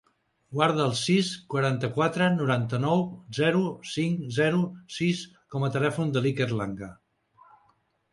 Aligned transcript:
Guarda 0.59 0.83
el 0.91 0.93
sis, 0.99 1.27
quaranta-quatre, 1.53 2.29
noranta-nou, 2.37 3.03
zero, 3.39 3.61
cinc, 3.89 4.23
zero, 4.39 4.63
sis 4.97 5.21
com 5.57 5.67
a 5.69 5.71
telèfon 5.77 6.15
de 6.17 6.25
l'Iker 6.25 6.49
Langa. 6.63 6.91